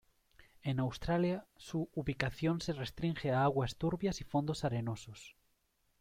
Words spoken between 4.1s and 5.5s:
y fondos arenosos.